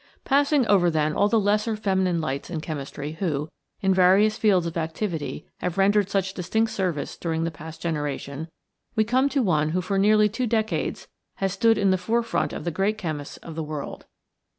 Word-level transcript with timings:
Passing 0.25 0.65
over, 0.65 0.89
then, 0.89 1.13
all 1.13 1.27
the 1.27 1.39
lesser 1.39 1.75
feminine 1.75 2.19
lights 2.19 2.49
in 2.49 2.59
chemistry 2.59 3.11
who, 3.19 3.49
in 3.81 3.93
various 3.93 4.35
fields 4.35 4.65
of 4.65 4.75
activity, 4.75 5.45
have 5.59 5.77
rendered 5.77 6.09
such 6.09 6.33
distinct 6.33 6.71
service 6.71 7.15
during 7.15 7.43
the 7.43 7.51
past 7.51 7.83
generation, 7.83 8.49
we 8.95 9.03
come 9.03 9.29
to 9.29 9.43
one 9.43 9.69
who 9.69 9.81
for 9.81 9.99
nearly 9.99 10.27
two 10.27 10.47
decades 10.47 11.07
has 11.35 11.53
stood 11.53 11.77
in 11.77 11.91
the 11.91 11.99
forefront 11.99 12.51
of 12.51 12.63
the 12.63 12.71
great 12.71 12.97
chemists 12.97 13.37
of 13.45 13.53
the 13.53 13.61
world. 13.61 14.07